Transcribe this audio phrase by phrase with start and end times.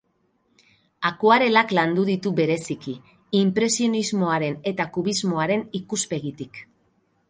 [1.09, 2.95] Akuarelak landu ditu bereziki,
[3.43, 6.65] inpresionismoaren eta kubismoaren ikuspegitik.